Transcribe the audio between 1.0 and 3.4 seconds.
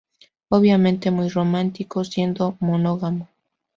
muy romántico, siendo monógamo.